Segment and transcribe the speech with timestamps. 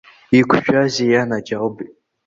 [0.39, 1.93] Иқәшәази ианаџьалбеит?